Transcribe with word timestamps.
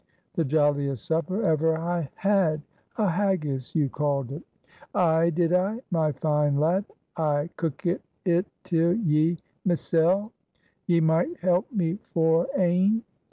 "The 0.33 0.43
jolliest 0.43 1.05
supper 1.05 1.43
ever 1.43 1.77
I 1.77 2.09
had 2.15 2.63
a 2.97 3.07
haggis 3.07 3.75
you 3.75 3.87
called 3.87 4.31
it." 4.31 4.41
"Ay, 4.95 5.29
did 5.29 5.53
I, 5.53 5.79
my 5.91 6.11
fine 6.11 6.57
lad. 6.57 6.85
I 7.15 7.49
cookit 7.55 8.01
it 8.25 8.47
till 8.63 8.93
ye 8.95 9.37
myssel. 9.63 10.31
Ye 10.87 11.01
meicht 11.01 11.37
help 11.41 11.71
me 11.71 11.99
for 12.13 12.47
ane." 12.57 13.03